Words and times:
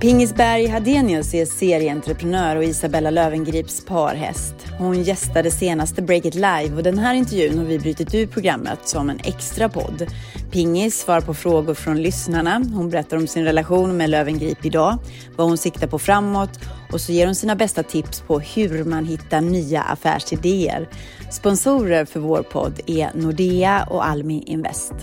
Pingisberg 0.00 0.66
Hadenius 0.66 1.34
är 1.34 1.44
serieentreprenör 1.44 2.56
och 2.56 2.64
Isabella 2.64 3.10
Lövengrips 3.10 3.84
parhäst. 3.84 4.54
Hon 4.78 5.02
gästade 5.02 5.50
senaste 5.50 6.02
Break 6.02 6.24
It 6.24 6.34
Live 6.34 6.70
och 6.76 6.82
den 6.82 6.98
här 6.98 7.14
intervjun 7.14 7.58
har 7.58 7.64
vi 7.64 7.78
brutit 7.78 8.14
ur 8.14 8.26
programmet 8.26 8.88
som 8.88 9.10
en 9.10 9.20
extra 9.24 9.68
podd. 9.68 10.06
Pingis 10.50 11.00
svarar 11.00 11.20
på 11.20 11.34
frågor 11.34 11.74
från 11.74 12.02
lyssnarna. 12.02 12.62
Hon 12.74 12.90
berättar 12.90 13.16
om 13.16 13.26
sin 13.26 13.44
relation 13.44 13.96
med 13.96 14.10
Lövengrip 14.10 14.64
idag, 14.64 14.98
vad 15.36 15.46
hon 15.46 15.58
siktar 15.58 15.86
på 15.86 15.98
framåt 15.98 16.60
och 16.92 17.00
så 17.00 17.12
ger 17.12 17.26
hon 17.26 17.34
sina 17.34 17.56
bästa 17.56 17.82
tips 17.82 18.20
på 18.20 18.38
hur 18.38 18.84
man 18.84 19.04
hittar 19.04 19.40
nya 19.40 19.82
affärsidéer. 19.82 20.88
Sponsorer 21.30 22.04
för 22.04 22.20
vår 22.20 22.42
podd 22.42 22.80
är 22.86 23.10
Nordea 23.14 23.86
och 23.90 24.06
Almi 24.06 24.42
Invest. 24.46 24.94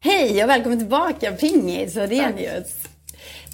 Hej 0.00 0.44
och 0.44 0.50
välkommen 0.50 0.78
tillbaka 0.78 1.32
Pingis 1.32 1.96
och 1.96 2.08
Denius. 2.08 2.74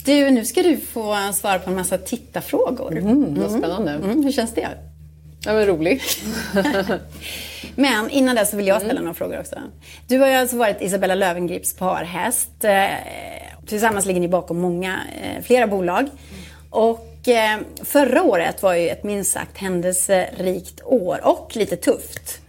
Du, 0.05 0.31
nu 0.31 0.45
ska 0.45 0.63
du 0.63 0.77
få 0.77 1.17
svara 1.35 1.59
på 1.59 1.71
en 1.71 1.77
massa 1.77 1.99
tittarfrågor. 1.99 2.99
Mm, 2.99 3.35
vad 3.41 3.51
spännande. 3.51 3.91
Mm, 3.91 4.25
hur 4.25 4.33
känns 4.33 4.55
det? 4.55 4.69
Ja, 5.45 5.53
men 5.53 5.67
roligt. 5.67 6.23
Men 7.77 8.11
innan 8.11 8.37
dess 8.37 8.51
så 8.51 8.57
vill 8.57 8.67
jag 8.67 8.77
ställa 8.77 8.93
mm. 8.93 9.05
några 9.05 9.15
frågor 9.15 9.41
också. 9.41 9.57
Du 10.09 10.19
har 10.19 10.29
ju 10.29 10.35
alltså 10.35 10.57
varit 10.57 10.83
Isabella 10.83 11.15
Lövengrips 11.15 11.77
parhäst. 11.77 12.65
Eh, 12.65 12.87
tillsammans 13.67 14.07
ligger 14.07 14.21
ni 14.21 14.29
bakom 14.29 14.59
många, 14.61 15.01
eh, 15.23 15.43
flera 15.43 15.67
bolag. 15.67 16.07
Och 16.71 17.29
eh, 17.29 17.59
förra 17.85 18.23
året 18.23 18.63
var 18.63 18.75
ju 18.75 18.89
ett 18.89 19.05
minst 19.05 19.33
sagt 19.33 19.59
händelserikt 19.59 20.81
år 20.85 21.21
och 21.23 21.57
lite 21.57 21.77
tufft. 21.77 22.42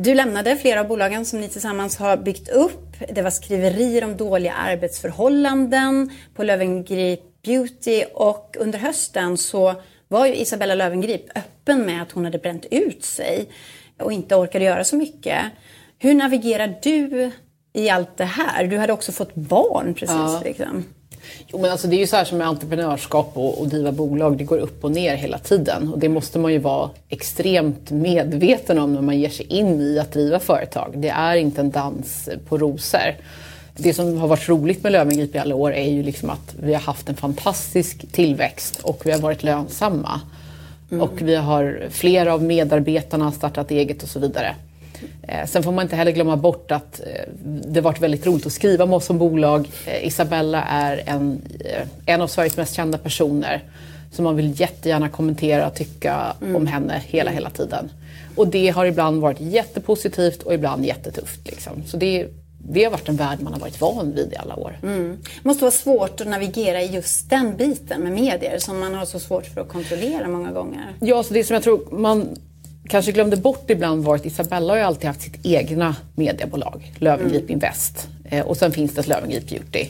Du 0.00 0.14
lämnade 0.14 0.56
flera 0.56 0.80
av 0.80 0.88
bolagen 0.88 1.24
som 1.24 1.40
ni 1.40 1.48
tillsammans 1.48 1.96
har 1.96 2.16
byggt 2.16 2.48
upp. 2.48 2.96
Det 3.08 3.22
var 3.22 3.30
skriverier 3.30 4.04
om 4.04 4.16
dåliga 4.16 4.52
arbetsförhållanden 4.52 6.10
på 6.34 6.42
Lövengrip 6.42 7.42
Beauty 7.42 8.04
och 8.14 8.56
under 8.58 8.78
hösten 8.78 9.36
så 9.36 9.74
var 10.08 10.26
ju 10.26 10.34
Isabella 10.34 10.74
Lövengrip 10.74 11.38
öppen 11.38 11.86
med 11.86 12.02
att 12.02 12.12
hon 12.12 12.24
hade 12.24 12.38
bränt 12.38 12.66
ut 12.70 13.04
sig 13.04 13.48
och 13.98 14.12
inte 14.12 14.36
orkade 14.36 14.64
göra 14.64 14.84
så 14.84 14.96
mycket. 14.96 15.38
Hur 15.98 16.14
navigerar 16.14 16.78
du 16.82 17.30
i 17.72 17.90
allt 17.90 18.16
det 18.16 18.24
här? 18.24 18.66
Du 18.66 18.78
hade 18.78 18.92
också 18.92 19.12
fått 19.12 19.34
barn 19.34 19.94
precis. 19.94 20.16
Ja. 20.16 20.40
Liksom. 20.44 20.84
Jo, 21.46 21.58
men 21.58 21.70
alltså 21.70 21.88
det 21.88 21.96
är 21.96 21.98
ju 21.98 22.06
så 22.06 22.16
här 22.16 22.24
som 22.24 22.38
med 22.38 22.46
entreprenörskap 22.46 23.30
och, 23.34 23.60
och 23.60 23.68
driva 23.68 23.92
bolag, 23.92 24.38
det 24.38 24.44
går 24.44 24.58
upp 24.58 24.84
och 24.84 24.92
ner 24.92 25.16
hela 25.16 25.38
tiden. 25.38 25.92
Och 25.92 25.98
det 25.98 26.08
måste 26.08 26.38
man 26.38 26.52
ju 26.52 26.58
vara 26.58 26.90
extremt 27.08 27.90
medveten 27.90 28.78
om 28.78 28.94
när 28.94 29.02
man 29.02 29.18
ger 29.18 29.28
sig 29.28 29.46
in 29.46 29.80
i 29.80 29.98
att 29.98 30.12
driva 30.12 30.38
företag. 30.38 30.92
Det 30.96 31.08
är 31.08 31.36
inte 31.36 31.60
en 31.60 31.70
dans 31.70 32.28
på 32.48 32.58
rosor. 32.58 33.14
Det 33.76 33.94
som 33.94 34.18
har 34.18 34.28
varit 34.28 34.48
roligt 34.48 34.82
med 34.82 34.92
Löwengrip 34.92 35.34
i 35.34 35.38
alla 35.38 35.54
år 35.54 35.72
är 35.72 35.90
ju 35.90 36.02
liksom 36.02 36.30
att 36.30 36.54
vi 36.60 36.74
har 36.74 36.80
haft 36.80 37.08
en 37.08 37.16
fantastisk 37.16 38.12
tillväxt 38.12 38.80
och 38.82 39.06
vi 39.06 39.12
har 39.12 39.18
varit 39.18 39.42
lönsamma. 39.42 40.20
Mm. 40.90 41.02
Och 41.02 41.22
vi 41.22 41.34
har 41.34 41.86
flera 41.90 42.34
av 42.34 42.42
medarbetarna 42.42 43.32
startat 43.32 43.70
eget 43.70 44.02
och 44.02 44.08
så 44.08 44.18
vidare. 44.18 44.54
Eh, 45.22 45.46
sen 45.46 45.62
får 45.62 45.72
man 45.72 45.82
inte 45.82 45.96
heller 45.96 46.12
glömma 46.12 46.36
bort 46.36 46.70
att 46.70 47.00
eh, 47.00 47.32
det 47.44 47.80
varit 47.80 48.00
väldigt 48.00 48.26
roligt 48.26 48.46
att 48.46 48.52
skriva 48.52 48.86
med 48.86 48.96
oss 48.96 49.04
som 49.04 49.18
bolag. 49.18 49.68
Eh, 49.86 50.06
Isabella 50.06 50.62
är 50.62 51.02
en, 51.06 51.42
en 52.06 52.20
av 52.20 52.26
Sveriges 52.26 52.56
mest 52.56 52.74
kända 52.74 52.98
personer. 52.98 53.62
Så 54.12 54.22
man 54.22 54.36
vill 54.36 54.60
jättegärna 54.60 55.08
kommentera 55.08 55.66
och 55.66 55.74
tycka 55.74 56.36
mm. 56.42 56.56
om 56.56 56.66
henne 56.66 57.02
hela, 57.06 57.30
hela 57.30 57.50
tiden. 57.50 57.90
Och 58.36 58.48
det 58.48 58.68
har 58.68 58.86
ibland 58.86 59.20
varit 59.20 59.40
jättepositivt 59.40 60.42
och 60.42 60.54
ibland 60.54 60.84
jättetufft. 60.84 61.40
Liksom. 61.44 61.72
Så 61.86 61.96
det, 61.96 62.26
det 62.58 62.84
har 62.84 62.90
varit 62.90 63.08
en 63.08 63.16
värld 63.16 63.38
man 63.40 63.52
har 63.52 63.60
varit 63.60 63.80
van 63.80 64.12
vid 64.14 64.32
i 64.32 64.36
alla 64.36 64.56
år. 64.56 64.78
Mm. 64.82 65.16
Det 65.42 65.48
måste 65.48 65.64
vara 65.64 65.72
svårt 65.72 66.20
att 66.20 66.26
navigera 66.26 66.82
i 66.82 66.86
just 66.86 67.30
den 67.30 67.56
biten 67.56 68.00
med 68.00 68.12
medier 68.12 68.58
som 68.58 68.80
man 68.80 68.94
har 68.94 69.04
så 69.04 69.20
svårt 69.20 69.46
för 69.46 69.60
att 69.60 69.68
kontrollera 69.68 70.28
många 70.28 70.52
gånger. 70.52 70.96
Ja, 71.00 71.22
så 71.22 71.34
det 71.34 71.44
som 71.44 71.54
jag 71.54 71.62
tror 71.62 71.88
man 71.90 72.36
kanske 72.88 73.12
glömde 73.12 73.36
bort 73.36 73.70
ibland 73.70 74.04
var 74.04 74.14
att 74.14 74.26
Isabella 74.26 74.72
har 74.72 74.78
ju 74.78 74.82
alltid 74.82 75.06
haft 75.06 75.22
sitt 75.22 75.46
egna 75.46 75.96
mediebolag, 76.14 76.92
Lövengrip 76.98 77.42
mm. 77.42 77.52
Invest. 77.52 78.08
Eh, 78.24 78.46
och 78.46 78.56
sen 78.56 78.72
finns 78.72 78.94
det 78.94 79.08
Lövengrip 79.08 79.48
Beauty. 79.48 79.86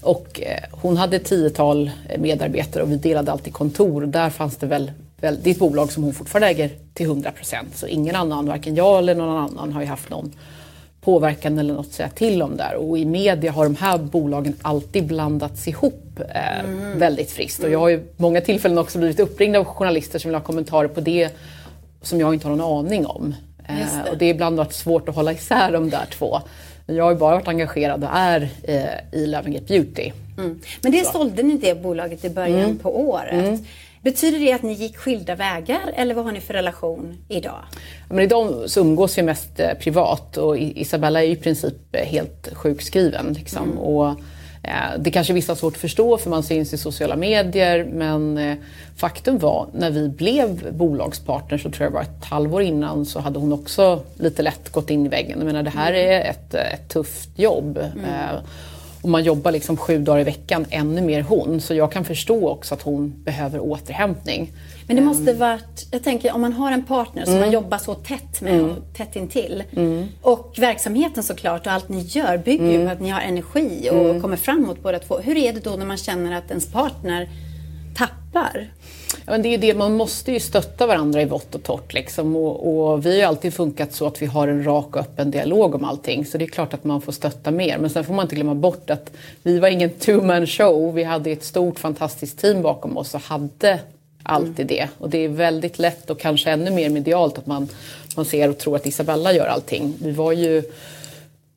Och 0.00 0.40
eh, 0.42 0.62
hon 0.70 0.96
hade 0.96 1.16
ett 1.16 1.24
tiotal 1.24 1.90
eh, 2.08 2.20
medarbetare 2.20 2.82
och 2.82 2.92
vi 2.92 2.96
delade 2.96 3.32
alltid 3.32 3.52
kontor. 3.52 4.06
Där 4.06 4.30
fanns 4.30 4.56
det 4.56 4.66
väl, 4.66 4.92
väl, 5.20 5.38
det 5.42 5.50
är 5.50 5.54
ett 5.54 5.58
bolag 5.58 5.92
som 5.92 6.02
hon 6.02 6.14
fortfarande 6.14 6.48
äger 6.48 6.70
till 6.94 7.06
100 7.06 7.30
procent. 7.30 7.76
Så 7.76 7.86
ingen 7.86 8.16
annan, 8.16 8.46
varken 8.46 8.74
jag 8.74 8.98
eller 8.98 9.14
någon 9.14 9.38
annan, 9.38 9.72
har 9.72 9.80
ju 9.80 9.86
haft 9.86 10.10
någon 10.10 10.32
påverkan 11.00 11.58
eller 11.58 11.74
något 11.74 11.86
att 11.86 11.92
säga 11.92 12.08
till 12.08 12.42
om 12.42 12.56
där. 12.56 12.74
Och 12.74 12.98
i 12.98 13.04
media 13.04 13.52
har 13.52 13.64
de 13.64 13.76
här 13.76 13.98
bolagen 13.98 14.54
alltid 14.62 15.06
blandats 15.06 15.68
ihop 15.68 16.20
eh, 16.34 16.60
mm. 16.60 16.98
väldigt 16.98 17.30
friskt. 17.30 17.64
Och 17.64 17.70
jag 17.70 17.78
har 17.78 17.88
ju 17.88 18.02
många 18.16 18.40
tillfällen 18.40 18.78
också 18.78 18.98
blivit 18.98 19.20
uppringd 19.20 19.56
av 19.56 19.64
journalister 19.64 20.18
som 20.18 20.28
vill 20.28 20.34
ha 20.34 20.42
kommentarer 20.42 20.88
på 20.88 21.00
det 21.00 21.30
som 22.06 22.20
jag 22.20 22.34
inte 22.34 22.48
har 22.48 22.56
någon 22.56 22.86
aning 22.86 23.06
om. 23.06 23.34
Det. 23.68 24.10
Och 24.10 24.18
det 24.18 24.24
är 24.24 24.30
ibland 24.30 24.56
varit 24.56 24.72
svårt 24.72 25.08
att 25.08 25.14
hålla 25.14 25.32
isär 25.32 25.72
de 25.72 25.90
där 25.90 26.06
två. 26.10 26.40
Jag 26.86 27.04
har 27.04 27.10
ju 27.10 27.18
bara 27.18 27.34
varit 27.34 27.48
engagerad 27.48 28.04
och 28.04 28.10
är 28.12 28.48
eh, 28.62 29.20
i 29.20 29.26
Löwengrip 29.26 29.68
Beauty. 29.68 30.12
Mm. 30.38 30.60
Men 30.82 30.92
det 30.92 31.04
så. 31.04 31.12
sålde 31.12 31.42
ni 31.42 31.56
det 31.56 31.82
bolaget 31.82 32.24
i 32.24 32.30
början 32.30 32.60
mm. 32.60 32.78
på 32.78 33.00
året. 33.00 33.32
Mm. 33.32 33.64
Betyder 34.02 34.38
det 34.38 34.52
att 34.52 34.62
ni 34.62 34.72
gick 34.72 34.96
skilda 34.96 35.34
vägar 35.34 35.92
eller 35.94 36.14
vad 36.14 36.24
har 36.24 36.32
ni 36.32 36.40
för 36.40 36.54
relation 36.54 37.18
idag? 37.28 37.62
Men 38.08 38.20
idag 38.20 38.70
så 38.70 38.80
umgås 38.80 39.18
vi 39.18 39.22
mest 39.22 39.60
eh, 39.60 39.74
privat 39.80 40.36
och 40.36 40.58
Isabella 40.58 41.24
är 41.24 41.28
i 41.28 41.36
princip 41.36 41.74
eh, 41.92 42.04
helt 42.04 42.48
sjukskriven. 42.52 43.32
Liksom. 43.32 43.62
Mm. 43.62 43.78
Och, 43.78 44.08
Eh, 44.08 44.14
det 44.98 45.10
kanske 45.10 45.32
vissa 45.32 45.52
har 45.52 45.56
svårt 45.56 45.74
att 45.74 45.80
förstå 45.80 46.18
för 46.18 46.30
man 46.30 46.42
syns 46.42 46.72
i 46.72 46.78
sociala 46.78 47.16
medier 47.16 47.84
men 47.84 48.38
eh, 48.38 48.56
faktum 48.96 49.38
var 49.38 49.66
när 49.72 49.90
vi 49.90 50.08
blev 50.08 50.74
bolagspartner 50.74 51.58
så 51.58 51.70
tror 51.70 51.84
jag 51.84 51.92
det 51.92 51.94
var 51.94 52.02
ett 52.02 52.24
halvår 52.24 52.62
innan 52.62 53.06
så 53.06 53.20
hade 53.20 53.38
hon 53.38 53.52
också 53.52 54.02
lite 54.18 54.42
lätt 54.42 54.72
gått 54.72 54.90
in 54.90 55.06
i 55.06 55.08
väggen. 55.08 55.38
Jag 55.38 55.46
menar 55.46 55.62
det 55.62 55.70
här 55.70 55.92
är 55.92 56.30
ett, 56.30 56.54
ett 56.54 56.88
tufft 56.88 57.38
jobb. 57.38 57.78
Mm. 57.78 58.04
Och 59.06 59.10
man 59.10 59.24
jobbar 59.24 59.52
liksom 59.52 59.76
sju 59.76 59.98
dagar 59.98 60.20
i 60.20 60.24
veckan, 60.24 60.66
ännu 60.70 61.02
mer 61.02 61.22
hon. 61.22 61.60
Så 61.60 61.74
jag 61.74 61.92
kan 61.92 62.04
förstå 62.04 62.48
också 62.48 62.74
att 62.74 62.82
hon 62.82 63.14
behöver 63.24 63.60
återhämtning. 63.60 64.52
Men 64.86 64.96
det 64.96 65.02
måste 65.02 65.30
ehm. 65.30 65.38
varit, 65.38 65.86
jag 65.90 66.02
tänker 66.02 66.34
om 66.34 66.40
man 66.40 66.52
har 66.52 66.72
en 66.72 66.84
partner 66.84 67.24
som 67.24 67.34
mm. 67.34 67.44
man 67.44 67.52
jobbar 67.52 67.78
så 67.78 67.94
tätt 67.94 68.40
med 68.40 68.54
mm. 68.54 68.70
och 68.70 68.76
tätt 68.96 69.16
intill. 69.16 69.64
Mm. 69.76 70.06
Och 70.22 70.54
verksamheten 70.58 71.22
såklart 71.22 71.66
och 71.66 71.72
allt 71.72 71.88
ni 71.88 72.00
gör 72.00 72.38
bygger 72.38 72.66
ju 72.66 72.74
mm. 72.74 72.86
på 72.86 72.92
att 72.92 73.00
ni 73.00 73.10
har 73.10 73.20
energi 73.20 73.88
och 73.90 74.10
mm. 74.10 74.22
kommer 74.22 74.36
framåt 74.36 74.82
båda 74.82 74.98
två. 74.98 75.18
Hur 75.18 75.36
är 75.36 75.52
det 75.52 75.64
då 75.64 75.70
när 75.70 75.86
man 75.86 75.96
känner 75.96 76.38
att 76.38 76.48
ens 76.50 76.72
partner 76.72 77.28
tappar? 77.96 78.68
Ja, 79.10 79.32
men 79.32 79.42
det 79.42 79.54
är 79.54 79.58
det, 79.58 79.74
man 79.74 79.92
måste 79.92 80.32
ju 80.32 80.40
stötta 80.40 80.86
varandra 80.86 81.22
i 81.22 81.24
vått 81.24 81.54
och 81.54 81.62
torrt. 81.62 81.94
Liksom. 81.94 82.36
Och, 82.36 82.92
och, 82.92 83.06
vi 83.06 83.10
har 83.10 83.16
ju 83.16 83.22
alltid 83.22 83.54
funkat 83.54 83.92
så 83.92 84.06
att 84.06 84.22
vi 84.22 84.26
har 84.26 84.48
en 84.48 84.64
rak 84.64 84.96
och 84.96 85.00
öppen 85.00 85.30
dialog 85.30 85.74
om 85.74 85.84
allting. 85.84 86.26
Så 86.26 86.38
det 86.38 86.44
är 86.44 86.48
klart 86.48 86.74
att 86.74 86.84
man 86.84 87.00
får 87.00 87.12
stötta 87.12 87.50
mer. 87.50 87.78
Men 87.78 87.90
sen 87.90 88.04
får 88.04 88.14
man 88.14 88.24
inte 88.24 88.34
glömma 88.34 88.54
bort 88.54 88.90
att 88.90 89.10
vi 89.42 89.58
var 89.58 89.68
ingen 89.68 89.90
two-man 89.90 90.46
show. 90.46 90.94
Vi 90.94 91.04
hade 91.04 91.30
ett 91.30 91.44
stort 91.44 91.78
fantastiskt 91.78 92.38
team 92.38 92.62
bakom 92.62 92.96
oss 92.96 93.14
och 93.14 93.20
hade 93.20 93.80
alltid 94.22 94.60
mm. 94.60 94.66
det. 94.66 94.88
Och 94.98 95.10
det 95.10 95.18
är 95.18 95.28
väldigt 95.28 95.78
lätt 95.78 96.10
och 96.10 96.20
kanske 96.20 96.50
ännu 96.50 96.70
mer 96.70 96.90
medialt 96.90 97.38
att 97.38 97.46
man, 97.46 97.68
man 98.16 98.24
ser 98.24 98.48
och 98.48 98.58
tror 98.58 98.76
att 98.76 98.86
Isabella 98.86 99.32
gör 99.32 99.46
allting. 99.46 99.94
Vi 100.02 100.12
var 100.12 100.32
ju 100.32 100.62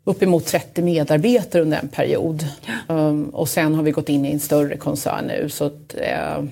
uppemot 0.09 0.45
30 0.45 0.81
medarbetare 0.81 1.61
under 1.61 1.79
en 1.79 1.87
period. 1.87 2.45
Ja. 2.87 2.95
Um, 2.95 3.29
och 3.29 3.49
sen 3.49 3.75
har 3.75 3.83
vi 3.83 3.91
gått 3.91 4.09
in 4.09 4.25
i 4.25 4.31
en 4.31 4.39
större 4.39 4.77
koncern 4.77 5.25
nu. 5.25 5.49
Så 5.49 5.65
att, 5.65 5.95
uh, 5.95 6.45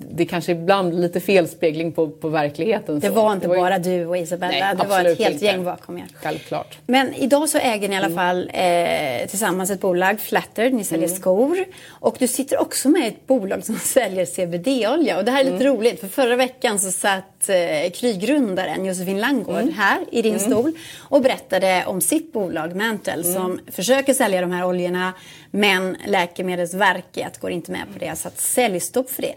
det 0.00 0.26
kanske 0.26 0.52
ibland 0.52 1.00
lite 1.00 1.20
felspegling 1.20 1.92
på, 1.92 2.10
på 2.10 2.28
verkligheten. 2.28 3.00
Det 3.00 3.08
var 3.08 3.32
inte 3.32 3.44
det 3.46 3.48
var 3.48 3.56
bara 3.56 3.78
du 3.78 4.06
och 4.06 4.16
Isabella, 4.16 4.52
nej, 4.52 4.76
det 4.76 4.86
var 4.86 5.04
ett 5.04 5.18
helt 5.18 5.32
inte. 5.34 5.44
gäng 5.44 5.64
bakom 5.64 5.98
er. 5.98 6.06
Självklart. 6.14 6.78
Men 6.86 7.14
idag 7.14 7.48
så 7.48 7.58
äger 7.58 7.88
ni 7.88 7.94
i 7.94 7.98
alla 7.98 8.06
mm. 8.06 8.16
fall 8.16 8.50
eh, 8.54 9.28
tillsammans 9.28 9.70
ett 9.70 9.80
bolag, 9.80 10.20
Flatter, 10.20 10.70
ni 10.70 10.84
säljer 10.84 11.08
mm. 11.08 11.20
skor. 11.20 11.64
Och 11.88 12.16
du 12.18 12.28
sitter 12.28 12.60
också 12.60 12.88
med 12.88 13.02
i 13.02 13.06
ett 13.06 13.26
bolag 13.26 13.64
som 13.64 13.76
säljer 13.82 14.26
CBD-olja. 14.26 15.18
Och 15.18 15.24
det 15.24 15.30
här 15.30 15.40
är 15.40 15.44
lite 15.44 15.64
mm. 15.64 15.76
roligt, 15.76 16.00
för 16.00 16.08
förra 16.08 16.36
veckan 16.36 16.78
så 16.78 16.90
satt 16.90 17.48
eh, 17.48 17.90
Kry-grundaren 17.90 18.84
Josefin 18.84 19.20
Langgård 19.20 19.62
mm. 19.62 19.74
här 19.74 19.98
i 20.12 20.22
din 20.22 20.36
mm. 20.36 20.50
stol 20.50 20.72
och 20.98 21.22
berättade 21.22 21.84
om 21.86 22.00
sitt 22.00 22.32
bolag 22.32 22.76
Mantle 22.76 23.24
som 23.24 23.44
mm. 23.44 23.60
försöker 23.72 24.14
sälja 24.14 24.40
de 24.40 24.50
här 24.50 24.64
oljorna 24.64 25.12
men 25.50 25.96
Läkemedelsverket 26.06 27.38
går 27.40 27.50
inte 27.50 27.72
med 27.72 27.84
på 27.92 27.98
det, 27.98 28.18
så 28.18 28.28
att 28.28 28.40
säljstopp 28.40 29.10
för 29.10 29.22
det. 29.22 29.34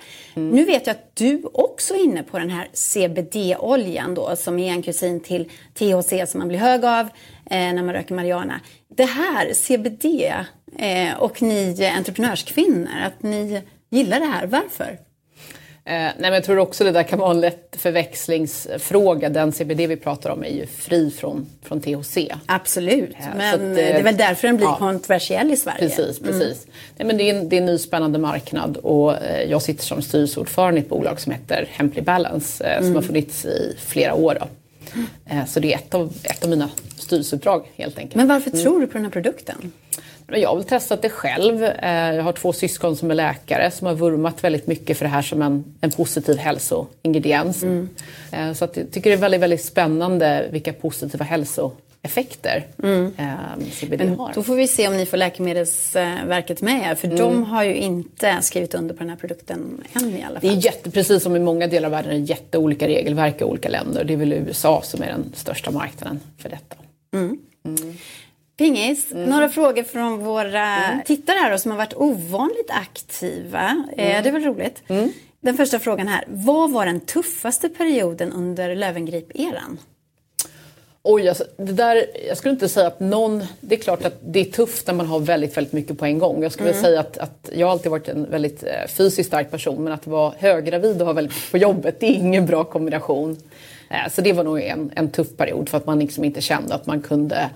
Mm. 0.52 0.64
Nu 0.64 0.72
vet 0.72 0.88
jag 0.88 0.94
att 0.94 1.16
du 1.16 1.42
också 1.54 1.94
är 1.94 2.04
inne 2.04 2.24
på 2.24 2.40
den 2.40 2.50
här 2.50 2.68
CBD-oljan 2.74 4.16
då 4.16 4.36
som 4.36 4.60
är 4.60 4.72
en 4.72 4.82
kusin 4.82 5.20
till 5.20 5.50
THC 5.74 6.32
som 6.32 6.40
man 6.40 6.48
blir 6.48 6.60
hög 6.60 6.86
av 6.86 7.06
eh, 7.46 7.74
när 7.74 7.84
man 7.84 7.94
röker 7.94 8.16
marijuana. 8.16 8.60
Det 8.88 9.06
här, 9.06 9.54
CBD 9.54 10.06
eh, 10.78 11.14
och 11.18 11.42
ni 11.42 11.92
entreprenörskvinnor, 11.98 12.90
att 13.06 13.24
ni 13.24 13.62
gillar 13.90 14.20
det 14.20 14.26
här, 14.26 14.48
varför? 14.48 15.00
Eh, 15.86 15.94
nej, 15.94 16.14
men 16.20 16.34
jag 16.34 16.44
tror 16.44 16.60
också 16.60 16.84
det 16.84 16.92
där 16.92 17.04
kan 17.04 17.20
vara 17.20 17.32
en 17.32 17.42
lätt 17.42 17.76
förväxlingsfråga. 17.78 19.30
Den 19.30 19.52
CBD 19.52 19.88
vi 19.88 19.96
pratar 19.96 20.30
om 20.30 20.44
är 20.44 20.50
ju 20.50 20.66
fri 20.66 21.12
från, 21.12 21.50
från 21.62 21.82
THC. 21.82 22.18
Absolut, 22.46 23.16
ja, 23.20 23.26
men 23.38 23.56
att, 23.56 23.62
eh, 23.62 23.68
det 23.68 23.92
är 23.92 24.04
väl 24.04 24.18
därför 24.18 24.48
den 24.48 24.58
blir 24.58 24.68
ja, 24.68 24.78
kontroversiell 24.78 25.52
i 25.52 25.58
Sverige. 25.58 25.80
Precis, 25.80 26.22
mm. 26.22 26.32
precis. 26.32 26.66
Mm. 26.66 26.76
Nej, 26.98 27.08
men 27.08 27.18
det, 27.18 27.30
är 27.30 27.36
en, 27.36 27.50
det 27.50 27.56
är 27.56 27.60
en 27.60 27.66
ny 27.66 27.78
spännande 27.78 28.20
marknad 28.20 28.78
och 28.78 29.24
eh, 29.24 29.50
jag 29.50 29.62
sitter 29.62 29.84
som 29.84 30.02
styrelseordförande 30.02 30.80
i 30.80 30.84
ett 30.84 30.90
bolag 30.90 31.20
som 31.20 31.32
heter 31.32 31.68
Hemply 31.72 32.02
Balance 32.02 32.64
eh, 32.64 32.78
mm. 32.78 32.86
som 32.86 32.96
har 32.96 33.02
funnits 33.02 33.46
i 33.46 33.76
flera 33.80 34.14
år. 34.14 34.38
Då. 34.40 34.48
Eh, 35.26 35.46
så 35.46 35.60
det 35.60 35.74
är 35.74 35.78
ett 35.78 35.94
av, 35.94 36.14
ett 36.24 36.44
av 36.44 36.50
mina 36.50 36.70
styrelseuppdrag 36.98 37.72
helt 37.76 37.98
enkelt. 37.98 38.16
Men 38.16 38.28
varför 38.28 38.50
mm. 38.50 38.64
tror 38.64 38.80
du 38.80 38.88
på 38.88 38.94
den 38.94 39.04
här 39.04 39.12
produkten? 39.12 39.72
Jag 40.38 40.50
har 40.50 40.56
väl 40.56 40.64
testat 40.64 41.02
det 41.02 41.10
själv. 41.10 41.64
Eh, 41.64 42.16
jag 42.16 42.24
har 42.24 42.32
två 42.32 42.54
syskon 42.54 42.96
som 42.96 43.12
är 43.12 43.16
läkare 43.16 43.72
som 43.72 43.88
har 43.88 43.94
vurmat 43.94 44.44
väldigt 44.44 44.68
mycket 44.68 44.98
för 44.98 45.06
det 45.06 45.10
här 45.10 45.22
som 45.22 45.42
en, 45.42 45.64
en 45.82 45.92
positiv 45.92 46.38
hälsoingrediens. 46.38 47.64
Mm. 47.64 47.90
Eh, 48.32 48.54
så 48.54 48.66
att 48.66 48.78
jag 48.78 48.92
tycker 48.92 49.10
det 49.10 49.16
är 49.16 49.20
väldigt, 49.20 49.42
väldigt 49.42 49.66
spännande 49.66 50.48
vilka 50.52 50.74
positiva 50.74 51.26
hälsoeffekter 51.26 52.66
mm. 52.84 53.12
CBD 53.72 54.00
Men 54.00 54.20
har. 54.20 54.32
Då 54.36 54.44
får 54.44 54.56
vi 54.56 54.68
se 54.68 54.88
om 54.88 54.98
ni 54.98 55.06
får 55.06 55.18
Läkemedelsverket 55.18 56.62
med 56.62 56.92
er, 56.92 56.96
för 56.96 57.08
mm. 57.08 57.20
de 57.20 57.44
har 57.44 57.64
ju 57.64 57.76
inte 57.76 58.38
skrivit 58.42 58.74
under 58.74 58.94
på 58.94 59.00
den 59.00 59.10
här 59.10 59.18
produkten 59.18 59.84
än 59.94 60.16
i 60.16 60.24
alla 60.24 60.40
fall. 60.40 60.50
Det 60.50 60.56
är 60.56 60.66
jätte, 60.66 60.92
precis 60.92 61.24
som 61.24 61.36
i 61.36 61.40
många 61.40 61.68
delar 61.68 61.88
av 61.88 61.92
världen, 61.92 62.12
är 62.12 62.30
jätteolika 62.30 62.88
regelverk 62.88 63.42
i 63.42 63.44
olika 63.44 63.70
länder. 63.70 64.04
Det 64.04 64.14
är 64.14 64.18
väl 64.18 64.34
USA 64.34 64.82
som 64.84 65.02
är 65.04 65.08
den 65.08 65.32
största 65.36 65.72
marknaden 65.72 66.20
för 66.38 66.50
detta. 66.50 66.76
Mm. 67.14 67.38
Pingis, 68.62 69.12
mm. 69.12 69.30
några 69.30 69.50
frågor 69.50 69.84
från 69.84 70.20
våra 70.20 70.66
mm. 70.76 71.02
tittare 71.06 71.38
här 71.38 71.58
som 71.58 71.72
har 71.72 71.78
varit 71.78 71.94
ovanligt 71.94 72.70
aktiva. 72.70 73.86
Eh, 73.98 74.10
mm. 74.10 74.24
Det 74.24 74.30
är 74.30 74.34
väl 74.34 74.44
roligt. 74.44 74.84
Mm. 74.88 75.12
Den 75.40 75.58
första 75.58 75.80
frågan 75.80 76.08
här. 76.08 76.24
Vad 76.28 76.72
var 76.72 76.86
den 76.86 77.00
tuffaste 77.00 77.70
perioden 77.70 78.32
under 78.32 78.76
Lövengrip-eran? 78.76 79.78
Oj, 81.04 81.30
alltså, 81.30 81.44
det 81.58 81.72
där, 81.72 82.06
jag 82.28 82.38
skulle 82.38 82.52
inte 82.52 82.70
säga 82.70 82.88
att 82.88 83.00
någon... 83.00 83.44
Det 83.62 83.76
är 83.76 83.80
klart 83.80 84.06
att 84.06 84.20
det 84.22 84.40
är 84.40 84.46
tufft 84.46 84.88
när 84.88 84.94
man 84.94 85.06
har 85.06 85.20
väldigt, 85.20 85.58
väldigt 85.58 85.74
mycket 85.74 85.98
på 85.98 86.06
en 86.06 86.20
gång. 86.20 86.44
Jag 86.44 86.52
skulle 86.52 86.70
mm. 86.70 86.82
säga 86.82 87.00
att, 87.00 87.18
att 87.18 87.50
jag 87.54 87.68
har 87.68 87.72
alltid 87.72 87.92
varit 87.92 88.08
en 88.08 88.30
väldigt 88.30 88.64
eh, 88.64 88.88
fysiskt 88.88 89.28
stark 89.28 89.52
person 89.52 89.84
men 89.84 89.94
att 89.94 90.08
vara 90.08 90.34
höggravid 90.38 91.02
och 91.02 91.08
ha 91.08 91.14
väldigt 91.14 91.52
på 91.52 91.58
jobbet, 91.58 92.00
det 92.00 92.06
är 92.06 92.14
ingen 92.14 92.46
bra 92.46 92.64
kombination. 92.64 93.38
Eh, 93.90 94.12
så 94.12 94.22
det 94.22 94.34
var 94.34 94.44
nog 94.44 94.62
en, 94.62 94.92
en 94.96 95.12
tuff 95.12 95.38
period 95.38 95.70
för 95.70 95.78
att 95.78 95.86
man 95.86 96.00
liksom 96.00 96.24
inte 96.24 96.42
kände 96.42 96.76
att 96.76 96.86
man 96.86 97.02
kunde 97.02 97.50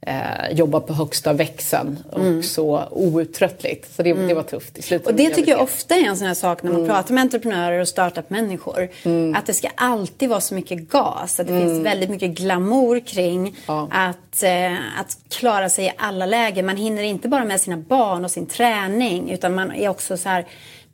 eh, 0.00 0.50
jobba 0.52 0.80
på 0.80 0.92
högsta 0.92 1.32
växeln 1.32 1.98
och 2.12 2.20
mm. 2.20 2.42
så 2.42 2.88
outtröttligt. 2.90 3.94
Så 3.94 4.02
det, 4.02 4.10
mm. 4.10 4.28
det 4.28 4.34
var 4.34 4.42
tufft 4.42 4.78
i 4.78 4.82
slutet. 4.82 5.06
Och 5.06 5.14
det 5.14 5.30
tycker 5.30 5.52
jag 5.52 5.60
ofta 5.60 5.94
är 5.94 6.04
en 6.04 6.16
sån 6.16 6.26
här 6.26 6.34
sak 6.34 6.62
när 6.62 6.70
man 6.70 6.80
mm. 6.80 6.94
pratar 6.94 7.14
med 7.14 7.22
entreprenörer 7.22 7.80
och 7.80 7.88
startup-människor. 7.88 8.88
Mm. 9.02 9.34
Att 9.34 9.46
det 9.46 9.54
ska 9.54 9.68
alltid 9.74 10.28
vara 10.28 10.40
så 10.40 10.54
mycket 10.54 10.88
gas. 10.88 11.40
Att 11.40 11.46
det 11.46 11.60
finns 11.60 11.70
mm. 11.70 11.82
väldigt 11.82 12.10
mycket 12.10 12.30
glamour 12.30 13.00
kring 13.00 13.56
ja. 13.66 13.88
att, 13.92 14.42
eh, 14.42 14.72
att 15.00 15.18
klara 15.28 15.68
sig 15.68 15.84
i 15.84 15.92
alla 15.96 16.26
lägen. 16.26 16.66
Man 16.66 16.76
hinner 16.76 17.02
inte 17.02 17.28
bara 17.28 17.44
med 17.44 17.60
sina 17.60 17.76
barn 17.76 18.24
och 18.24 18.30
sin 18.30 18.46
träning 18.46 19.30
utan 19.30 19.54
man 19.54 19.72
är 19.72 19.88
också 19.88 20.16
så 20.16 20.28
här 20.28 20.46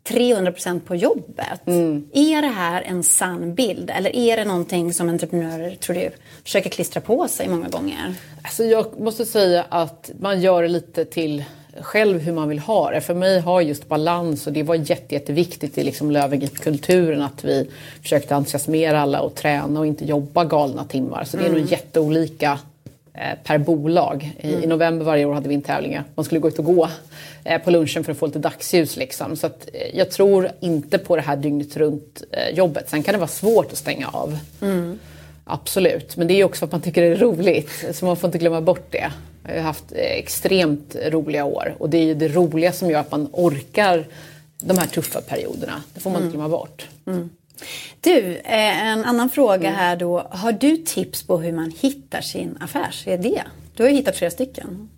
300% 0.09 0.81
på 0.81 0.97
jobbet. 0.97 1.67
Mm. 1.67 2.09
Är 2.13 2.43
det 2.43 2.49
här 2.49 2.83
en 2.83 3.03
sann 3.03 3.55
bild 3.55 3.91
eller 3.91 4.17
är 4.17 4.37
det 4.37 4.45
någonting 4.45 4.93
som 4.93 5.09
entreprenörer, 5.09 5.75
tror 5.75 5.97
du, 5.97 6.11
försöker 6.45 6.71
klistra 6.71 7.01
på 7.01 7.29
sig 7.29 7.49
många 7.49 7.69
gånger? 7.69 8.15
Alltså 8.43 8.65
jag 8.65 9.01
måste 9.01 9.27
säga 9.27 9.65
att 9.69 10.11
man 10.21 10.41
gör 10.41 10.63
det 10.63 10.69
lite 10.69 11.05
till 11.05 11.45
själv 11.81 12.19
hur 12.19 12.33
man 12.33 12.49
vill 12.49 12.59
ha 12.59 12.91
det. 12.91 13.01
För 13.01 13.15
mig 13.15 13.41
har 13.41 13.61
just 13.61 13.89
balans 13.89 14.47
och 14.47 14.53
det 14.53 14.63
var 14.63 14.75
jätte, 14.75 15.15
jätteviktigt 15.15 15.79
i 15.79 15.85
liksom 15.85 16.11
Löwengrip-kulturen 16.11 17.23
att 17.23 17.45
vi 17.45 17.71
försökte 18.03 18.35
entusiasmera 18.35 19.01
alla 19.01 19.21
och 19.21 19.35
träna 19.35 19.81
och 19.81 19.87
inte 19.87 20.05
jobba 20.05 20.45
galna 20.45 20.85
timmar. 20.85 21.25
Så 21.25 21.37
det 21.37 21.43
är 21.43 21.49
mm. 21.49 21.61
nog 21.61 21.71
jätteolika 21.71 22.59
per 23.45 23.59
bolag. 23.59 24.33
I, 24.41 24.49
mm. 24.49 24.65
I, 24.65 24.67
november 24.67 25.05
varje 25.05 25.25
år 25.25 25.35
hade 25.35 25.49
vi 25.49 25.55
en 25.55 25.63
tävling. 25.63 26.01
Man 26.15 26.25
skulle 26.25 26.41
gå 26.41 26.49
ut 26.49 26.59
och 26.59 26.65
gå 26.65 26.89
eh, 27.45 27.63
på 27.63 27.71
lunchen 27.71 28.05
för 28.05 28.13
att 28.13 28.19
få 28.19 28.27
lite 28.27 28.39
dagsljus. 28.39 28.97
Liksom. 28.97 29.37
Så 29.37 29.47
att, 29.47 29.69
eh, 29.73 29.99
jag 29.99 30.11
tror 30.11 30.51
inte 30.61 30.99
på 30.99 31.17
det 31.17 31.23
här 31.23 31.37
dygnet 31.37 31.77
runt 31.77 32.23
jobbet. 32.53 32.91
Sen 32.91 33.03
kan 33.03 33.13
det 33.13 33.19
vara 33.19 33.29
svårt 33.29 33.73
att 33.73 33.79
stänga 33.79 34.09
av. 34.09 34.39
Mm. 34.63 34.99
Absolut, 35.45 36.17
men 36.17 36.27
det 36.27 36.41
är 36.41 36.45
också 36.45 36.59
för 36.59 36.67
att 36.67 36.73
man 36.73 36.81
tycker 36.81 37.03
det 37.03 37.09
är 37.09 37.17
roligt. 37.17 37.85
Så 37.93 38.05
man 38.05 38.17
får 38.17 38.29
inte 38.29 38.39
glömma 38.39 38.61
bort 38.61 38.87
det. 38.91 39.13
Jag 39.49 39.55
har 39.55 39.61
haft 39.61 39.93
extremt 39.93 40.97
roliga 41.07 41.45
år 41.45 41.75
och 41.79 41.91
det 41.91 41.99
är 41.99 42.05
ju 42.05 42.15
det 42.15 42.29
roliga 42.29 42.73
som 42.73 42.91
gör 42.91 43.01
att 43.01 43.11
man 43.11 43.29
orkar 43.33 44.07
de 44.61 44.79
här 44.79 44.87
tuffa 44.87 45.21
perioderna. 45.21 45.83
Det 45.95 46.01
får 46.01 46.11
man 46.11 46.23
inte 46.23 46.37
mm. 46.37 46.49
glömma 46.49 46.49
bort. 46.49 46.89
Mm. 47.07 47.31
Du, 48.01 48.37
eh, 48.37 48.87
en 48.89 49.05
annan 49.05 49.31
fråga 49.31 49.69
mm. 49.69 49.75
här 49.75 49.97
då. 49.97 50.29
Har 50.31 50.53
du 50.53 50.77
tips 50.77 51.27
på 51.27 51.39
hur 51.39 51.53
man 51.53 51.73
hittar 51.81 52.21
sin 52.21 52.57
affärsidé? 52.61 53.43
Du 53.77 53.83
har 53.83 53.91
ju 53.91 53.97
hittat 53.97 54.17
flera 54.17 54.31
stycken. 54.31 54.89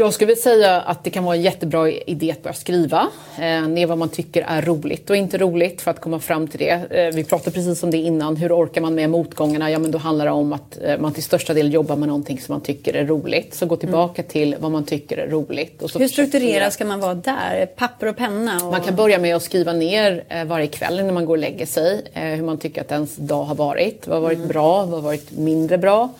Jag 0.00 0.14
skulle 0.14 0.26
vilja 0.26 0.42
säga 0.42 0.80
att 0.80 1.04
det 1.04 1.10
kan 1.10 1.24
vara 1.24 1.36
en 1.36 1.42
jättebra 1.42 1.90
idé 1.90 2.30
att 2.30 2.42
börja 2.42 2.54
skriva 2.54 3.08
eh, 3.38 3.68
ner 3.68 3.86
vad 3.86 3.98
man 3.98 4.08
tycker 4.08 4.42
är 4.42 4.62
roligt 4.62 5.10
och 5.10 5.16
inte 5.16 5.38
roligt 5.38 5.80
för 5.80 5.90
att 5.90 6.00
komma 6.00 6.20
fram 6.20 6.48
till 6.48 6.58
det. 6.58 6.70
Eh, 6.90 7.14
vi 7.14 7.24
pratade 7.24 7.50
precis 7.50 7.82
om 7.82 7.90
det 7.90 7.96
innan, 7.96 8.36
hur 8.36 8.52
orkar 8.52 8.80
man 8.80 8.94
med 8.94 9.10
motgångarna? 9.10 9.70
Ja 9.70 9.78
men 9.78 9.90
då 9.90 9.98
handlar 9.98 10.24
det 10.24 10.30
om 10.30 10.52
att 10.52 10.78
eh, 10.82 10.98
man 10.98 11.12
till 11.12 11.22
största 11.22 11.54
del 11.54 11.72
jobbar 11.72 11.96
med 11.96 12.08
någonting 12.08 12.40
som 12.40 12.52
man 12.52 12.60
tycker 12.60 12.94
är 12.94 13.06
roligt. 13.06 13.54
Så 13.54 13.66
gå 13.66 13.76
tillbaka 13.76 14.22
mm. 14.22 14.30
till 14.30 14.56
vad 14.60 14.70
man 14.70 14.84
tycker 14.84 15.16
är 15.16 15.26
roligt. 15.26 15.82
Och 15.82 15.90
så 15.90 15.98
hur 15.98 16.08
strukturerad 16.08 16.72
ska 16.72 16.84
man 16.84 17.00
vara 17.00 17.14
där? 17.14 17.66
Papper 17.66 18.06
och 18.06 18.16
penna? 18.16 18.56
Och... 18.56 18.72
Man 18.72 18.80
kan 18.80 18.96
börja 18.96 19.18
med 19.18 19.36
att 19.36 19.42
skriva 19.42 19.72
ner 19.72 20.24
eh, 20.28 20.44
varje 20.44 20.66
kväll 20.66 20.96
när 20.96 21.12
man 21.12 21.24
går 21.24 21.34
och 21.34 21.38
lägger 21.38 21.66
sig 21.66 22.02
eh, 22.12 22.22
hur 22.22 22.44
man 22.44 22.58
tycker 22.58 22.80
att 22.80 22.92
ens 22.92 23.16
dag 23.16 23.44
har 23.44 23.54
varit. 23.54 24.06
Vad 24.06 24.16
har 24.16 24.22
varit 24.22 24.36
mm. 24.36 24.48
bra? 24.48 24.84
Vad 24.84 24.90
har 24.90 25.00
varit 25.00 25.30
mindre 25.30 25.78
bra? 25.78 26.10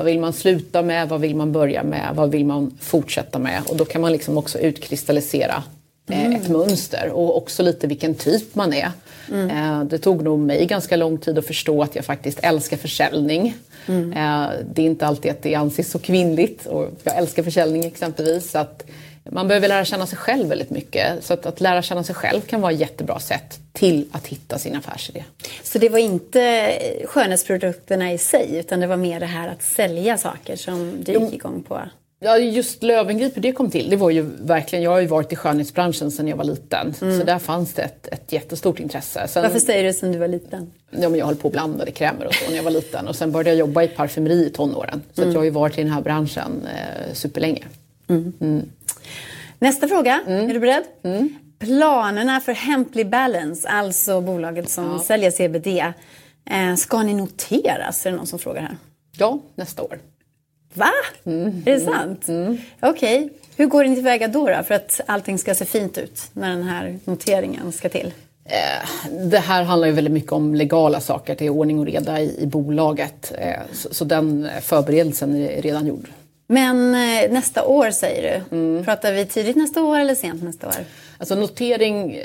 Vad 0.00 0.06
vill 0.06 0.20
man 0.20 0.32
sluta 0.32 0.82
med? 0.82 1.08
Vad 1.08 1.20
vill 1.20 1.36
man 1.36 1.52
börja 1.52 1.82
med? 1.82 2.10
Vad 2.14 2.30
vill 2.30 2.44
man 2.44 2.78
fortsätta 2.80 3.38
med? 3.38 3.62
Och 3.68 3.76
då 3.76 3.84
kan 3.84 4.00
man 4.00 4.12
liksom 4.12 4.38
också 4.38 4.58
utkristallisera 4.58 5.62
eh, 6.10 6.24
mm. 6.24 6.40
ett 6.40 6.48
mönster 6.48 7.10
och 7.12 7.36
också 7.36 7.62
lite 7.62 7.86
vilken 7.86 8.14
typ 8.14 8.54
man 8.54 8.72
är. 8.72 8.90
Mm. 9.32 9.50
Eh, 9.50 9.84
det 9.84 9.98
tog 9.98 10.22
nog 10.22 10.38
mig 10.38 10.66
ganska 10.66 10.96
lång 10.96 11.18
tid 11.18 11.38
att 11.38 11.46
förstå 11.46 11.82
att 11.82 11.94
jag 11.94 12.04
faktiskt 12.04 12.38
älskar 12.42 12.76
försäljning. 12.76 13.54
Mm. 13.86 14.12
Eh, 14.12 14.50
det 14.74 14.82
är 14.82 14.86
inte 14.86 15.06
alltid 15.06 15.30
att 15.30 15.42
det 15.42 15.54
anses 15.54 15.90
så 15.90 15.98
kvinnligt 15.98 16.66
och 16.66 16.88
jag 17.04 17.16
älskar 17.16 17.42
försäljning 17.42 17.84
exempelvis. 17.84 18.50
Så 18.50 18.58
att 18.58 18.84
man 19.30 19.48
behöver 19.48 19.68
lära 19.68 19.84
känna 19.84 20.06
sig 20.06 20.18
själv 20.18 20.48
väldigt 20.48 20.70
mycket. 20.70 21.24
Så 21.24 21.32
att, 21.32 21.46
att 21.46 21.60
lära 21.60 21.82
känna 21.82 22.04
sig 22.04 22.14
själv 22.14 22.40
kan 22.40 22.60
vara 22.60 22.72
ett 22.72 22.80
jättebra 22.80 23.20
sätt 23.20 23.60
till 23.72 24.08
att 24.12 24.26
hitta 24.26 24.58
sin 24.58 24.76
affärsidé. 24.76 25.24
Så 25.62 25.78
det 25.78 25.88
var 25.88 25.98
inte 25.98 26.72
skönhetsprodukterna 27.04 28.12
i 28.12 28.18
sig 28.18 28.56
utan 28.56 28.80
det 28.80 28.86
var 28.86 28.96
mer 28.96 29.20
det 29.20 29.26
här 29.26 29.48
att 29.48 29.62
sälja 29.62 30.18
saker 30.18 30.56
som 30.56 31.04
du 31.04 31.12
gick 31.12 31.32
igång 31.32 31.62
på? 31.68 31.80
Ja, 32.22 32.38
just 32.38 32.82
Löwengrip, 32.82 33.36
hur 33.36 33.42
det 33.42 33.52
kom 33.52 33.70
till, 33.70 33.90
det 33.90 33.96
var 33.96 34.10
ju 34.10 34.22
verkligen, 34.40 34.82
jag 34.82 34.90
har 34.90 35.00
ju 35.00 35.06
varit 35.06 35.32
i 35.32 35.36
skönhetsbranschen 35.36 36.10
sedan 36.10 36.28
jag 36.28 36.36
var 36.36 36.44
liten. 36.44 36.94
Mm. 37.00 37.18
Så 37.18 37.26
där 37.26 37.38
fanns 37.38 37.74
det 37.74 37.82
ett, 37.82 38.08
ett 38.08 38.32
jättestort 38.32 38.80
intresse. 38.80 39.28
Sen, 39.28 39.42
Varför 39.42 39.58
säger 39.58 39.84
du 39.84 39.92
sen 39.92 40.12
du 40.12 40.18
var 40.18 40.28
liten? 40.28 40.70
Ja, 40.90 41.08
men 41.08 41.18
jag 41.18 41.26
höll 41.26 41.36
på 41.36 41.48
och 41.48 41.52
blandade 41.52 41.90
krämer 41.90 42.26
och 42.26 42.34
så 42.34 42.50
när 42.50 42.56
jag 42.56 42.62
var 42.62 42.70
liten. 42.70 43.08
Och 43.08 43.16
sen 43.16 43.32
började 43.32 43.50
jag 43.50 43.58
jobba 43.58 43.82
i 43.82 43.88
parfymeri 43.88 44.46
i 44.46 44.50
tonåren. 44.50 45.02
Så 45.12 45.22
mm. 45.22 45.32
jag 45.32 45.40
har 45.40 45.44
ju 45.44 45.50
varit 45.50 45.78
i 45.78 45.82
den 45.82 45.92
här 45.92 46.00
branschen 46.00 46.66
eh, 46.66 47.14
superlänge. 47.14 47.64
Mm. 48.08 48.62
Mm. 49.60 49.70
Nästa 49.70 49.88
fråga, 49.88 50.20
mm. 50.26 50.50
är 50.50 50.54
du 50.54 50.60
beredd? 50.60 50.84
Mm. 51.02 51.34
Planerna 51.58 52.40
för 52.40 52.52
Hemply 52.52 53.04
Balance, 53.04 53.68
alltså 53.68 54.20
bolaget 54.20 54.70
som 54.70 54.84
ja. 54.84 54.98
säljer 54.98 55.30
CBD, 55.30 55.66
eh, 56.50 56.74
ska 56.76 57.02
ni 57.02 57.14
noteras? 57.14 58.06
Är 58.06 58.10
det 58.10 58.16
någon 58.16 58.26
som 58.26 58.38
frågar 58.38 58.62
här? 58.62 58.76
Ja, 59.16 59.38
nästa 59.54 59.82
år. 59.82 59.98
Va? 60.74 60.90
Mm. 61.24 61.62
Är 61.66 61.72
det 61.72 61.80
sant? 61.80 62.28
Mm. 62.28 62.58
Okej. 62.80 63.24
Okay. 63.24 63.36
Hur 63.56 63.66
går 63.66 63.84
ni 63.84 63.94
tillväga 63.94 64.28
då, 64.28 64.48
då 64.48 64.62
för 64.62 64.74
att 64.74 65.00
allting 65.06 65.38
ska 65.38 65.54
se 65.54 65.64
fint 65.64 65.98
ut 65.98 66.22
när 66.32 66.50
den 66.50 66.62
här 66.62 66.98
noteringen 67.04 67.72
ska 67.72 67.88
till? 67.88 68.12
Eh, 68.44 69.10
det 69.28 69.38
här 69.38 69.62
handlar 69.62 69.88
ju 69.88 69.94
väldigt 69.94 70.12
mycket 70.12 70.32
om 70.32 70.54
legala 70.54 71.00
saker, 71.00 71.36
det 71.38 71.46
är 71.46 71.50
ordning 71.50 71.78
och 71.78 71.86
reda 71.86 72.20
i, 72.20 72.42
i 72.42 72.46
bolaget. 72.46 73.32
Eh, 73.38 73.60
så, 73.72 73.94
så 73.94 74.04
den 74.04 74.48
förberedelsen 74.62 75.36
är 75.36 75.62
redan 75.62 75.86
gjord. 75.86 76.08
Men 76.50 76.94
eh, 76.94 77.30
nästa 77.30 77.64
år 77.64 77.90
säger 77.90 78.22
du. 78.50 78.56
Mm. 78.56 78.84
Pratar 78.84 79.12
vi 79.12 79.26
tidigt 79.26 79.56
nästa 79.56 79.82
år 79.82 79.98
eller 79.98 80.14
sent 80.14 80.42
nästa 80.42 80.68
år? 80.68 80.74
Alltså 81.18 81.34
notering, 81.34 82.18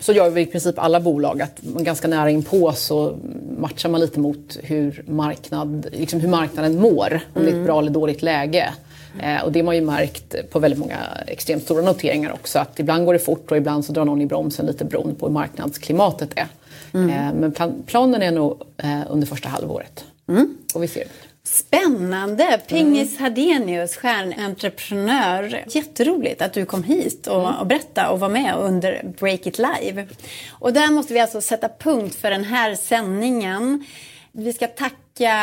så 0.00 0.12
gör 0.12 0.30
vi 0.30 0.40
i 0.40 0.46
princip 0.46 0.78
alla 0.78 1.00
bolag 1.00 1.42
att 1.42 1.60
ganska 1.60 2.08
nära 2.08 2.30
inpå 2.30 2.72
så 2.72 3.18
matchar 3.58 3.88
man 3.88 4.00
lite 4.00 4.20
mot 4.20 4.58
hur, 4.62 5.04
marknad, 5.06 5.86
liksom 5.92 6.20
hur 6.20 6.28
marknaden 6.28 6.80
mår. 6.80 7.20
Om 7.34 7.42
mm. 7.42 7.42
det 7.42 7.42
är 7.42 7.46
ett 7.46 7.52
mm. 7.52 7.64
bra 7.64 7.78
eller 7.78 7.90
dåligt 7.90 8.22
läge. 8.22 8.74
Eh, 9.22 9.44
och 9.44 9.52
det 9.52 9.60
har 9.60 9.64
man 9.64 9.76
ju 9.76 9.82
märkt 9.82 10.50
på 10.50 10.58
väldigt 10.58 10.80
många 10.80 10.98
extremt 11.26 11.62
stora 11.62 11.82
noteringar 11.82 12.32
också. 12.32 12.58
Att 12.58 12.80
ibland 12.80 13.06
går 13.06 13.12
det 13.12 13.18
fort 13.18 13.50
och 13.50 13.56
ibland 13.56 13.84
så 13.84 13.92
drar 13.92 14.04
någon 14.04 14.22
i 14.22 14.26
bromsen 14.26 14.66
lite 14.66 14.84
beroende 14.84 15.14
på 15.14 15.26
hur 15.26 15.32
marknadsklimatet 15.32 16.30
är. 16.36 16.46
Mm. 16.94 17.10
Eh, 17.10 17.40
men 17.40 17.52
plan, 17.52 17.82
planen 17.86 18.22
är 18.22 18.30
nog 18.30 18.62
eh, 18.76 19.00
under 19.10 19.26
första 19.26 19.48
halvåret. 19.48 20.04
Mm. 20.28 20.56
Och 20.74 20.82
vi 20.82 20.88
ser 20.88 21.04
Spännande! 21.48 22.60
Pingis 22.66 23.18
Hadenius, 23.18 23.96
stjärnentreprenör. 23.96 25.64
Jätteroligt 25.68 26.42
att 26.42 26.52
du 26.52 26.66
kom 26.66 26.82
hit 26.82 27.26
och, 27.26 27.60
och 27.60 27.66
berättade 27.66 28.08
och 28.08 28.20
var 28.20 28.28
med 28.28 28.54
under 28.56 29.12
Break 29.18 29.46
It 29.46 29.58
Live. 29.58 30.08
Och 30.50 30.72
där 30.72 30.90
måste 30.90 31.14
vi 31.14 31.20
alltså 31.20 31.40
sätta 31.40 31.68
punkt 31.68 32.14
för 32.14 32.30
den 32.30 32.44
här 32.44 32.74
sändningen. 32.74 33.84
Vi 34.32 34.52
ska 34.52 34.66
tacka 34.66 35.34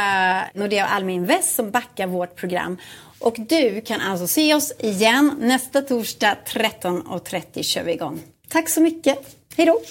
Nordea 0.53 0.85
och 0.85 0.93
Almi 0.93 1.13
Invest 1.13 1.55
som 1.55 1.71
backar 1.71 2.07
vårt 2.07 2.35
program. 2.35 2.77
Och 3.19 3.35
du 3.37 3.81
kan 3.81 4.01
alltså 4.01 4.27
se 4.27 4.53
oss 4.53 4.73
igen 4.79 5.35
nästa 5.39 5.81
torsdag 5.81 6.37
13.30 6.47 7.63
kör 7.63 7.83
vi 7.83 7.93
igång. 7.93 8.21
Tack 8.49 8.69
så 8.69 8.81
mycket. 8.81 9.35
Hej 9.55 9.65
då! 9.65 9.81